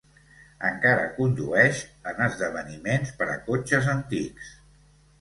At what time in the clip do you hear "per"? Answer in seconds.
3.23-3.31